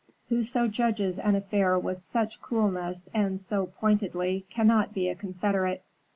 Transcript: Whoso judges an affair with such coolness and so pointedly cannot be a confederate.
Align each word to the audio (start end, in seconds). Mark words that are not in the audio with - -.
Whoso 0.29 0.67
judges 0.67 1.19
an 1.19 1.35
affair 1.35 1.77
with 1.77 2.01
such 2.01 2.41
coolness 2.41 3.07
and 3.13 3.39
so 3.39 3.67
pointedly 3.67 4.47
cannot 4.49 4.95
be 4.95 5.07
a 5.09 5.15
confederate. 5.15 5.83